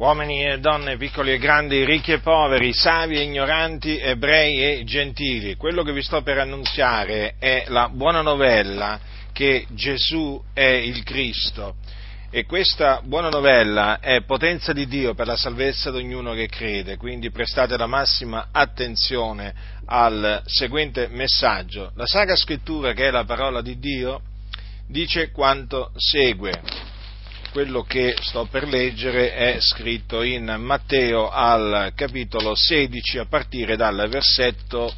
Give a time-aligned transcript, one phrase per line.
[0.00, 5.56] uomini e donne, piccoli e grandi, ricchi e poveri, savi e ignoranti, ebrei e gentili.
[5.56, 8.98] Quello che vi sto per annunziare è la buona novella
[9.30, 11.74] che Gesù è il Cristo.
[12.30, 16.96] E questa buona novella è potenza di Dio per la salvezza di ognuno che crede,
[16.96, 19.52] quindi prestate la massima attenzione
[19.84, 21.92] al seguente messaggio.
[21.96, 24.22] La Sacra Scrittura, che è la parola di Dio,
[24.86, 26.88] dice quanto segue
[27.50, 34.08] quello che sto per leggere è scritto in Matteo al capitolo 16 a partire dal
[34.08, 34.92] versetto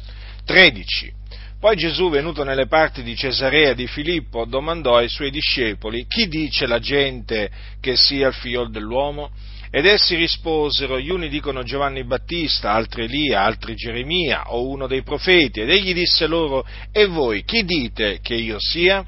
[0.45, 1.11] 13.
[1.59, 6.67] Poi Gesù, venuto nelle parti di Cesarea di Filippo, domandò ai suoi discepoli, chi dice
[6.67, 9.31] la gente che sia il figlio dell'uomo?
[9.71, 15.01] Ed essi risposero, gli uni dicono Giovanni Battista, altri Elia, altri Geremia o uno dei
[15.01, 15.61] profeti.
[15.61, 19.03] Ed egli disse loro, e voi chi dite che io sia?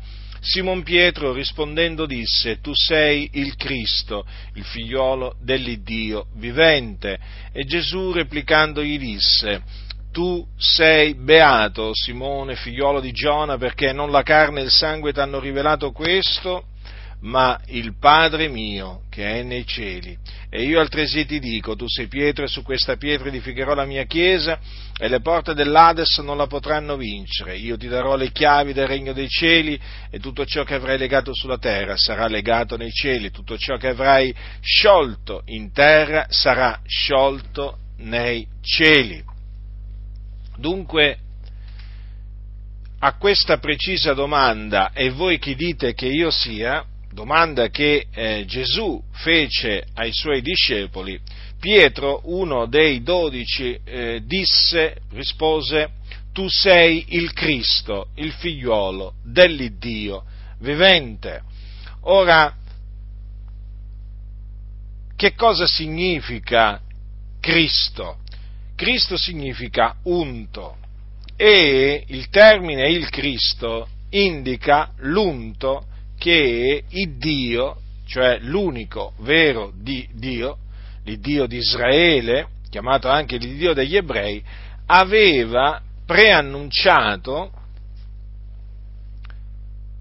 [0.46, 7.18] Simon Pietro rispondendo disse, Tu sei il Cristo, il figliuolo dell'Iddio vivente.
[7.52, 9.64] E Gesù replicando gli disse,
[10.12, 15.20] Tu sei beato, Simone, figliuolo di Giona, perché non la carne e il sangue ti
[15.20, 16.66] hanno rivelato questo,
[17.26, 20.18] ma il Padre mio che è nei cieli.
[20.50, 24.04] E io altresì ti dico, tu sei Pietro e su questa pietra edificherò la mia
[24.04, 24.60] chiesa
[24.98, 27.58] e le porte dell'Ades non la potranno vincere.
[27.58, 31.34] Io ti darò le chiavi del regno dei cieli e tutto ciò che avrai legato
[31.34, 37.80] sulla terra sarà legato nei cieli, tutto ciò che avrai sciolto in terra sarà sciolto
[37.98, 39.24] nei cieli.
[40.58, 41.18] Dunque,
[43.00, 46.86] a questa precisa domanda, e voi chi dite che io sia,
[47.16, 51.18] domanda che eh, Gesù fece ai suoi discepoli,
[51.60, 55.94] Pietro, uno dei dodici, eh, disse, rispose,
[56.34, 60.26] tu sei il Cristo, il figliuolo dell'Iddio
[60.60, 61.42] vivente.
[62.02, 62.54] Ora,
[65.16, 66.82] che cosa significa
[67.40, 68.18] Cristo?
[68.76, 70.76] Cristo significa unto
[71.38, 75.88] e il termine il Cristo indica l'unto
[76.26, 80.58] che il Dio, cioè l'unico vero di Dio,
[81.04, 84.44] l'Iddio di Israele, chiamato anche l'Iddio degli ebrei,
[84.88, 87.52] aveva preannunciato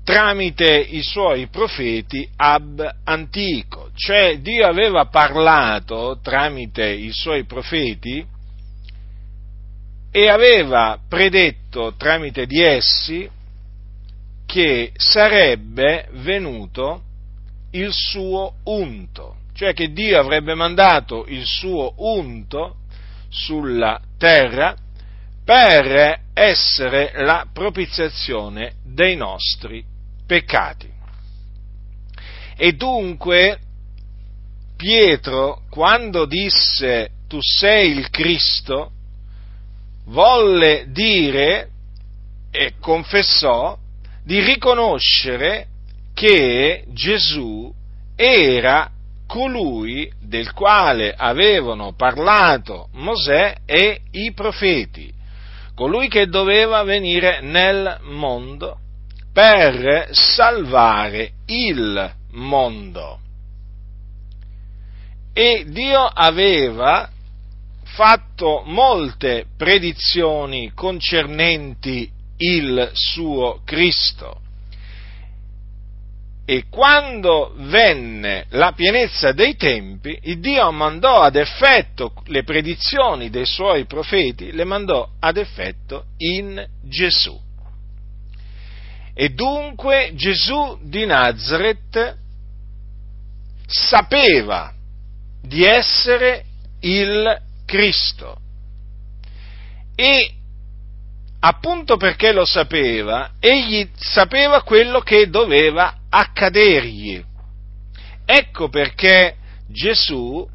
[0.02, 8.24] tramite i suoi profeti ab antico, cioè Dio aveva parlato tramite i suoi profeti
[10.10, 13.28] e aveva predetto tramite di essi
[14.54, 17.02] che sarebbe venuto
[17.72, 22.76] il suo unto, cioè che Dio avrebbe mandato il suo unto
[23.30, 24.76] sulla terra
[25.44, 29.84] per essere la propiziazione dei nostri
[30.24, 30.88] peccati.
[32.56, 33.58] E dunque
[34.76, 38.92] Pietro, quando disse tu sei il Cristo,
[40.04, 41.70] volle dire
[42.52, 43.82] e confessò
[44.24, 45.66] di riconoscere
[46.14, 47.72] che Gesù
[48.16, 48.90] era
[49.26, 55.12] colui del quale avevano parlato Mosè e i profeti,
[55.74, 58.78] colui che doveva venire nel mondo
[59.32, 63.18] per salvare il mondo.
[65.32, 67.10] E Dio aveva
[67.82, 72.08] fatto molte predizioni concernenti
[72.38, 74.40] il suo Cristo.
[76.46, 83.86] E quando venne la pienezza dei tempi, Dio mandò ad effetto le predizioni dei suoi
[83.86, 87.40] profeti, le mandò ad effetto in Gesù.
[89.14, 92.18] E dunque Gesù di Nazareth
[93.66, 94.72] sapeva
[95.40, 96.44] di essere
[96.80, 98.38] il Cristo
[99.94, 100.34] e
[101.46, 107.22] appunto perché lo sapeva, egli sapeva quello che doveva accadergli.
[108.24, 109.36] Ecco perché
[109.68, 110.48] Gesù,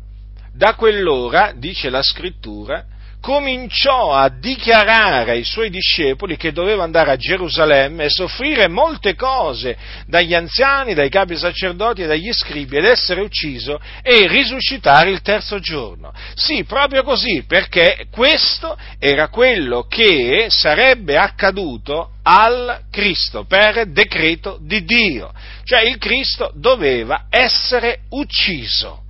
[0.51, 2.83] da quell'ora, dice la scrittura,
[3.21, 9.77] cominciò a dichiarare ai suoi discepoli che doveva andare a Gerusalemme e soffrire molte cose
[10.07, 15.60] dagli anziani, dai capi sacerdoti e dagli scribi ed essere ucciso e risuscitare il terzo
[15.60, 16.13] giorno.
[16.33, 24.83] Sì, proprio così, perché questo era quello che sarebbe accaduto al Cristo per decreto di
[24.83, 25.31] Dio,
[25.63, 29.07] cioè il Cristo doveva essere ucciso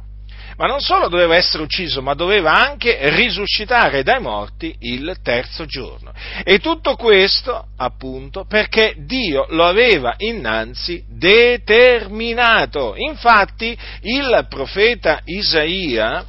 [0.60, 6.12] ma non solo doveva essere ucciso, ma doveva anche risuscitare dai morti il terzo giorno.
[6.44, 12.96] E tutto questo, appunto, perché Dio lo aveva innanzi determinato.
[12.98, 16.26] Infatti, il profeta Isaia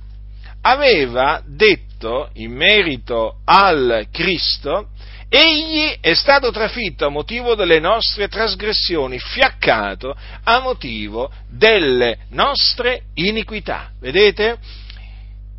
[0.61, 1.90] aveva detto
[2.35, 4.89] in merito al Cristo,
[5.33, 13.93] Egli è stato trafitto a motivo delle nostre trasgressioni, fiaccato a motivo delle nostre iniquità.
[14.01, 14.59] Vedete?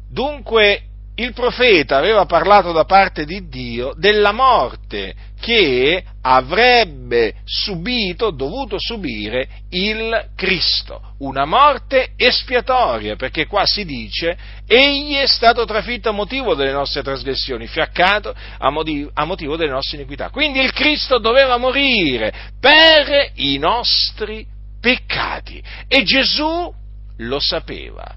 [0.10, 8.78] Dunque il profeta aveva parlato da parte di Dio della morte che avrebbe subito, dovuto
[8.80, 14.38] subire il Cristo, una morte espiatoria, perché qua si dice,
[14.68, 19.72] egli è stato trafitto a motivo delle nostre trasgressioni, fiaccato a motivo, a motivo delle
[19.72, 20.30] nostre iniquità.
[20.30, 24.46] Quindi il Cristo doveva morire per i nostri
[24.80, 26.74] peccati e Gesù
[27.18, 28.16] lo sapeva.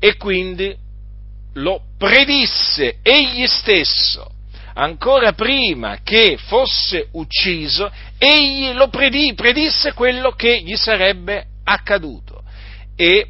[0.00, 0.86] E quindi
[1.54, 4.30] lo predisse egli stesso,
[4.74, 12.42] ancora prima che fosse ucciso, egli lo predì, predisse quello che gli sarebbe accaduto.
[12.96, 13.26] E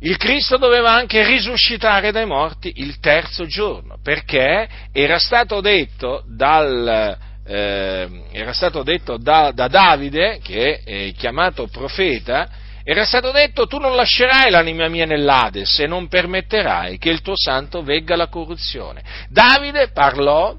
[0.00, 7.16] il Cristo doveva anche risuscitare dai morti il terzo giorno, perché era stato detto dal,
[7.46, 12.48] eh, era stato detto da, da Davide, che è chiamato profeta,
[12.86, 17.32] era stato detto tu non lascerai l'anima mia nell'Ades e non permetterai che il tuo
[17.34, 19.02] santo vegga alla corruzione.
[19.30, 20.54] Davide parlò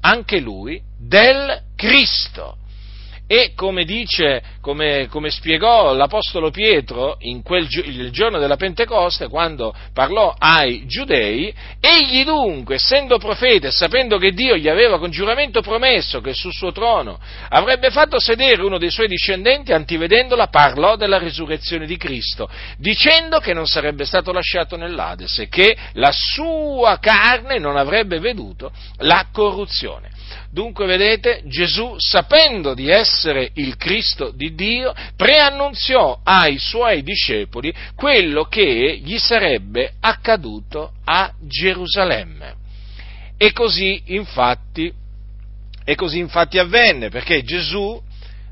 [0.00, 2.56] anche lui del Cristo
[3.32, 10.34] e come dice, come, come spiegò l'Apostolo Pietro quel, il giorno della Pentecoste, quando parlò
[10.36, 11.50] ai giudei,
[11.80, 16.52] egli dunque, essendo profeta e sapendo che Dio gli aveva con giuramento promesso che sul
[16.52, 17.18] suo trono
[17.48, 23.54] avrebbe fatto sedere uno dei suoi discendenti, antivedendola, parlò della risurrezione di Cristo, dicendo che
[23.54, 30.10] non sarebbe stato lasciato nell'Ades e che la sua carne non avrebbe veduto la corruzione.
[30.52, 38.44] Dunque, vedete, Gesù, sapendo di essere il Cristo di Dio, preannunziò ai suoi discepoli quello
[38.44, 42.54] che gli sarebbe accaduto a Gerusalemme.
[43.38, 44.92] E così, infatti,
[45.84, 47.98] e così infatti avvenne, perché Gesù,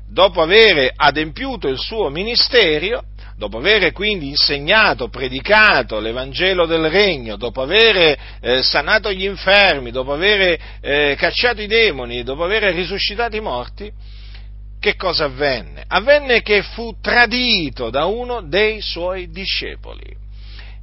[0.09, 3.03] dopo aver adempiuto il suo ministero,
[3.41, 10.13] dopo aver quindi insegnato, predicato l'Evangelo del Regno, dopo aver eh, sanato gli infermi, dopo
[10.13, 13.91] aver eh, cacciato i demoni, dopo aver risuscitato i morti,
[14.79, 15.83] che cosa avvenne?
[15.87, 20.15] Avvenne che fu tradito da uno dei suoi discepoli,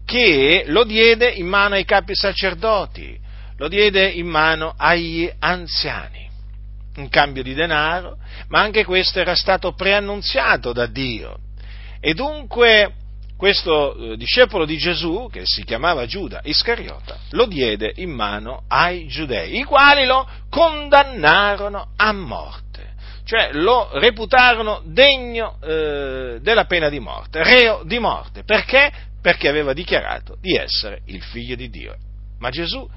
[0.05, 3.17] che lo diede in mano ai capi sacerdoti,
[3.57, 6.29] lo diede in mano agli anziani,
[6.97, 8.17] in cambio di denaro,
[8.49, 11.39] ma anche questo era stato preannunziato da Dio
[12.01, 12.93] e dunque
[13.39, 19.07] questo eh, discepolo di Gesù, che si chiamava Giuda Iscariota, lo diede in mano ai
[19.07, 26.99] giudei, i quali lo condannarono a morte, cioè lo reputarono degno eh, della pena di
[26.99, 28.43] morte, reo di morte.
[28.43, 28.91] Perché?
[29.23, 31.95] Perché aveva dichiarato di essere il figlio di Dio.
[32.41, 32.89] Ma Gesù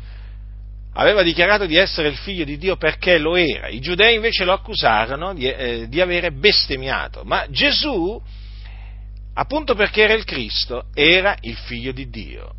[0.94, 4.54] aveva dichiarato di essere il figlio di Dio perché lo era, i giudei invece lo
[4.54, 8.20] accusarono di, eh, di avere bestemmiato, ma Gesù
[9.34, 12.54] appunto perché era il Cristo, era il figlio di Dio,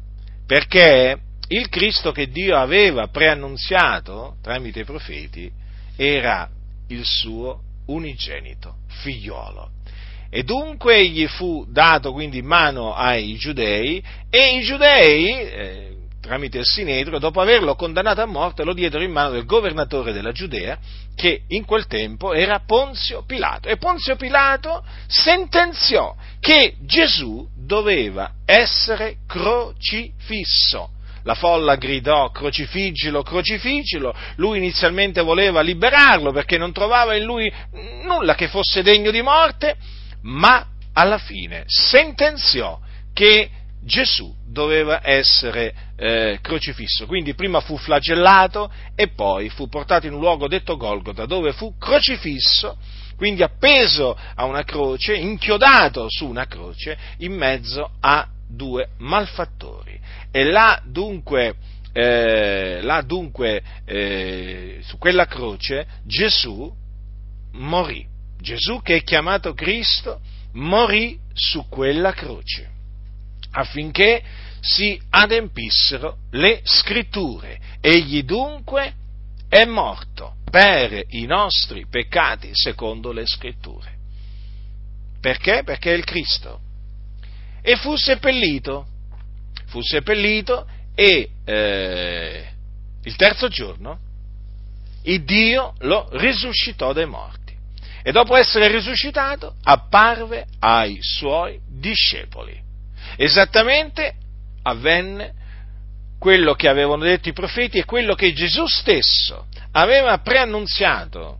[0.46, 5.50] perché il Cristo che Dio aveva preannunziato tramite i profeti
[5.96, 6.48] era
[6.88, 9.70] il suo unigenito figliolo.
[10.30, 16.58] E dunque gli fu dato quindi in mano ai giudei e i giudei, eh, tramite
[16.58, 20.78] il Sinedro, dopo averlo condannato a morte, lo diedero in mano del governatore della Giudea,
[21.16, 23.68] che in quel tempo era Ponzio Pilato.
[23.68, 30.90] E Ponzio Pilato sentenziò che Gesù doveva essere crocifisso.
[31.24, 37.52] La folla gridò crocifiggilo, crocifiggilo, lui inizialmente voleva liberarlo perché non trovava in lui
[38.04, 39.76] nulla che fosse degno di morte,
[40.22, 42.78] ma alla fine sentenziò
[43.12, 43.50] che
[43.84, 47.06] Gesù doveva essere eh, crocifisso.
[47.06, 51.76] Quindi prima fu flagellato e poi fu portato in un luogo detto Golgota, dove fu
[51.78, 52.76] crocifisso,
[53.16, 59.98] quindi appeso a una croce, inchiodato su una croce, in mezzo a due malfattori.
[60.30, 61.54] E là dunque,
[61.92, 66.72] eh, là dunque eh, su quella croce Gesù
[67.52, 68.06] morì.
[68.40, 70.20] Gesù che è chiamato Cristo
[70.52, 72.71] morì su quella croce
[73.52, 74.22] affinché
[74.60, 77.58] si adempissero le scritture.
[77.80, 78.94] Egli dunque
[79.48, 83.90] è morto per i nostri peccati secondo le scritture.
[85.20, 85.62] Perché?
[85.64, 86.60] Perché è il Cristo.
[87.62, 88.86] e fu seppellito.
[89.66, 92.52] Fu seppellito e eh,
[93.04, 93.98] il terzo giorno
[95.04, 97.56] il Dio lo risuscitò dai morti.
[98.02, 102.61] E dopo essere risuscitato apparve ai suoi discepoli.
[103.22, 104.16] Esattamente
[104.62, 105.32] avvenne
[106.18, 111.38] quello che avevano detto i profeti e quello che Gesù stesso aveva preannunziato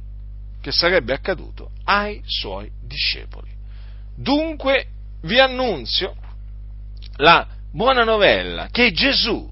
[0.61, 3.51] che sarebbe accaduto ai suoi discepoli.
[4.17, 4.87] Dunque
[5.23, 6.15] vi annunzio
[7.17, 9.51] la buona novella che Gesù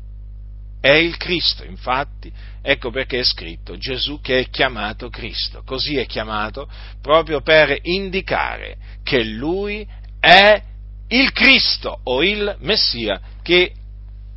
[0.81, 2.33] è il Cristo, infatti,
[2.63, 6.71] ecco perché è scritto Gesù che è chiamato Cristo, così è chiamato
[7.03, 9.85] proprio per indicare che lui
[10.21, 10.69] è
[11.11, 13.73] il Cristo o il Messia che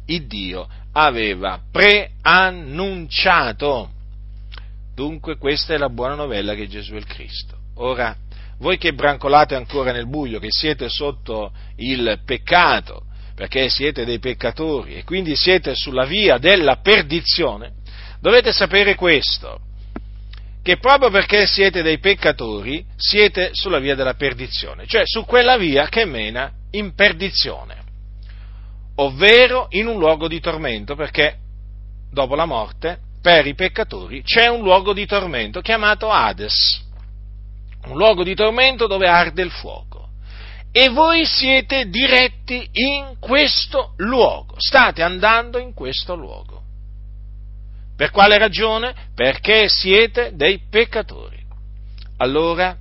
[0.06, 3.89] il Dio aveva preannunciato.
[4.96, 7.58] Dunque questa è la buona novella che Gesù è il Cristo.
[7.75, 8.15] Ora,
[8.60, 14.96] voi che brancolate ancora nel buio, che siete sotto il peccato, perché siete dei peccatori
[14.96, 17.74] e quindi siete sulla via della perdizione,
[18.20, 19.60] dovete sapere questo,
[20.63, 25.88] che proprio perché siete dei peccatori siete sulla via della perdizione, cioè su quella via
[25.89, 27.84] che mena in perdizione
[28.96, 31.38] ovvero in un luogo di tormento, perché
[32.12, 36.84] dopo la morte, per i peccatori, c'è un luogo di tormento chiamato Hades,
[37.86, 39.91] un luogo di tormento dove arde il fuoco.
[40.72, 46.62] E voi siete diretti in questo luogo, state andando in questo luogo.
[47.96, 48.94] Per quale ragione?
[49.14, 51.42] Perché siete dei peccatori.
[52.18, 52.76] Allora,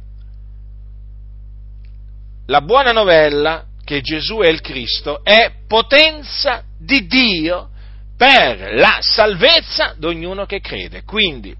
[2.46, 7.70] la buona novella che Gesù è il Cristo è potenza di Dio
[8.16, 11.02] per la salvezza di ognuno che crede.
[11.04, 11.54] Quindi,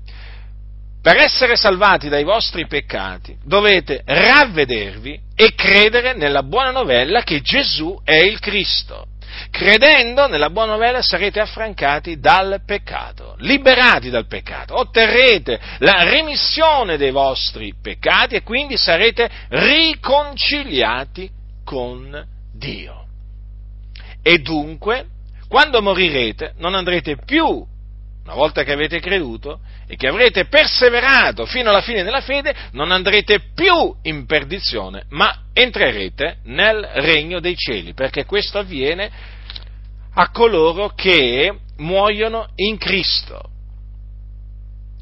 [1.03, 8.01] per essere salvati dai vostri peccati, dovete ravvedervi e credere nella buona novella che Gesù
[8.05, 9.07] è il Cristo.
[9.51, 17.11] Credendo nella buona novella sarete affrancati dal peccato, liberati dal peccato, otterrete la remissione dei
[17.11, 21.31] vostri peccati e quindi sarete riconciliati
[21.65, 23.07] con Dio.
[24.23, 25.07] E dunque,
[25.49, 27.47] quando morirete, non andrete più,
[28.25, 29.61] una volta che avete creduto
[29.93, 35.49] e che avrete perseverato fino alla fine della fede, non andrete più in perdizione, ma
[35.53, 39.11] entrerete nel regno dei cieli, perché questo avviene
[40.15, 43.51] a coloro che muoiono in Cristo.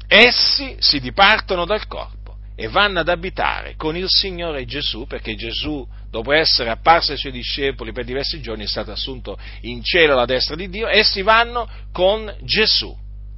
[0.09, 5.87] Essi si dipartono dal corpo e vanno ad abitare con il Signore Gesù, perché Gesù
[6.09, 10.25] dopo essere apparso ai suoi discepoli per diversi giorni, è stato assunto in cielo alla
[10.25, 12.93] destra di Dio, essi vanno con Gesù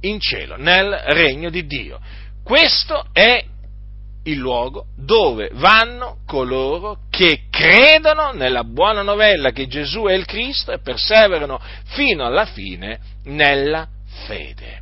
[0.08, 2.00] in cielo, nel regno di Dio.
[2.42, 3.44] Questo è
[4.26, 10.72] il luogo dove vanno coloro che credono nella buona novella che Gesù è il Cristo
[10.72, 13.86] e perseverano fino alla fine nella
[14.26, 14.80] fede.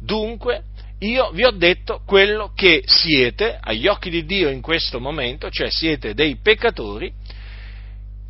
[0.00, 0.64] Dunque,
[1.00, 5.70] io vi ho detto quello che siete agli occhi di Dio in questo momento, cioè
[5.70, 7.12] siete dei peccatori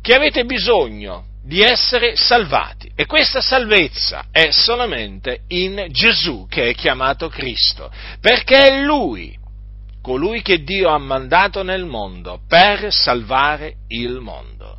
[0.01, 6.73] che avete bisogno di essere salvati e questa salvezza è solamente in Gesù che è
[6.73, 9.37] chiamato Cristo, perché è Lui,
[10.01, 14.77] colui che Dio ha mandato nel mondo per salvare il mondo.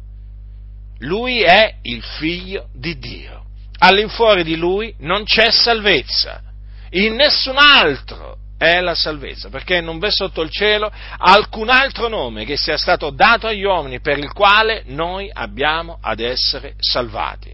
[1.00, 3.44] Lui è il figlio di Dio.
[3.78, 6.42] All'infuori di Lui non c'è salvezza,
[6.90, 12.44] in nessun altro è la salvezza, perché non v'è sotto il cielo alcun altro nome
[12.44, 17.52] che sia stato dato agli uomini per il quale noi abbiamo ad essere salvati.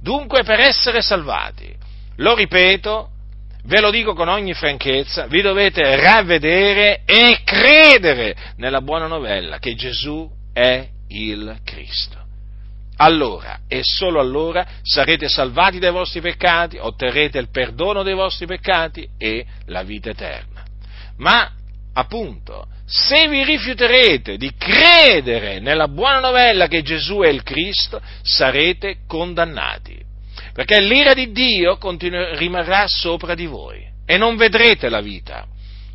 [0.00, 1.72] Dunque per essere salvati,
[2.16, 3.08] lo ripeto,
[3.64, 9.74] ve lo dico con ogni franchezza, vi dovete ravvedere e credere nella buona novella che
[9.74, 12.21] Gesù è il Cristo
[13.02, 19.06] allora e solo allora sarete salvati dai vostri peccati, otterrete il perdono dei vostri peccati
[19.18, 20.64] e la vita eterna.
[21.18, 21.50] Ma,
[21.94, 28.98] appunto, se vi rifiuterete di credere nella buona novella che Gesù è il Cristo, sarete
[29.06, 30.00] condannati,
[30.52, 35.46] perché l'ira di Dio continu- rimarrà sopra di voi e non vedrete la vita.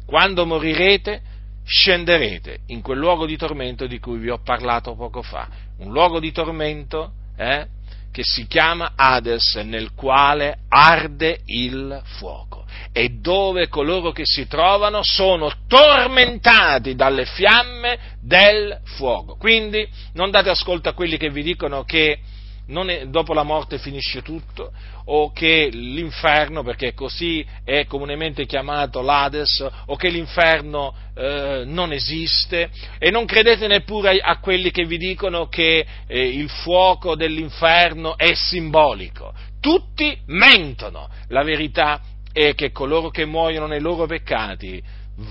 [0.05, 1.21] Quando morirete,
[1.67, 5.47] scenderete in quel luogo di tormento di cui vi ho parlato poco fa,
[5.79, 7.67] un luogo di tormento eh,
[8.09, 15.01] che si chiama Hades, nel quale arde il fuoco e dove coloro che si trovano
[15.03, 19.35] sono tormentati dalle fiamme del fuoco.
[19.35, 22.19] Quindi non date ascolto a quelli che vi dicono che
[22.67, 24.71] è, dopo la morte finisce tutto,
[25.05, 32.69] o che l'inferno, perché così è comunemente chiamato l'Ades, o che l'inferno eh, non esiste,
[32.97, 38.17] e non credete neppure a, a quelli che vi dicono che eh, il fuoco dell'inferno
[38.17, 39.33] è simbolico.
[39.59, 41.09] Tutti mentono.
[41.29, 44.81] La verità è che coloro che muoiono nei loro peccati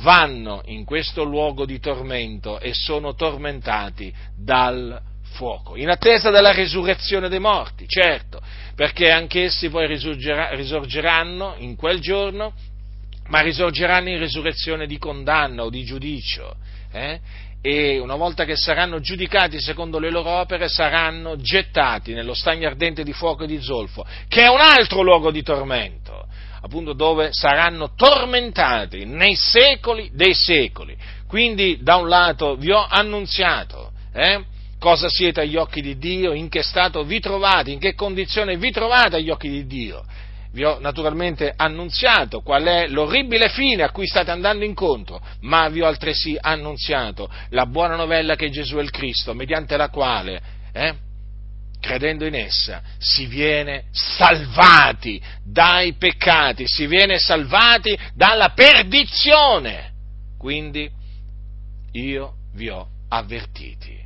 [0.03, 5.16] vanno in questo luogo di tormento e sono tormentati dal fuoco,
[5.75, 8.41] in attesa della risurrezione dei morti, certo,
[8.75, 12.55] perché anch'essi poi risorgeranno in quel giorno,
[13.29, 16.57] ma risorgeranno in risurrezione di condanna o di giudicio.
[16.93, 17.21] Eh?
[17.61, 23.03] E una volta che saranno giudicati secondo le loro opere, saranno gettati nello stagno ardente
[23.03, 26.25] di fuoco e di zolfo, che è un altro luogo di tormento
[26.67, 30.97] appunto dove saranno tormentati nei secoli dei secoli.
[31.29, 34.45] Quindi da un lato vi ho annunziato eh,
[34.79, 38.71] cosa siete agli occhi di Dio, in che stato vi trovate, in che condizione vi
[38.71, 40.05] trovate agli occhi di Dio.
[40.53, 45.83] Vi ho naturalmente annunziato qual è l'orribile fine a cui state andando incontro, ma vi
[45.83, 50.41] ho altresì annunziato la buona novella che Gesù è il Cristo, mediante la quale
[50.73, 50.95] eh,
[51.81, 59.93] credendo in essa, si viene salvati dai peccati, si viene salvati dalla perdizione.
[60.39, 60.91] Quindi
[61.93, 64.06] io vi ho avvertiti.